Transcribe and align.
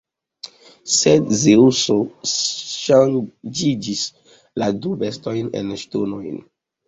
Sed 0.93 1.27
Zeŭso 1.41 1.97
ŝanĝiĝis 2.31 4.01
la 4.63 4.71
du 4.85 4.97
bestojn 5.03 5.55
en 5.61 5.71
ŝtonojn. 5.85 6.43